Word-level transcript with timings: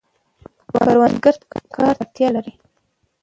کروندګر 0.71 1.35
کار 1.73 1.93
ته 1.97 2.03
اړتیا 2.05 2.27
لري. 2.35 2.53